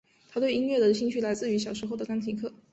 [0.29, 2.51] 她对音乐的兴趣来自小时候的钢琴课。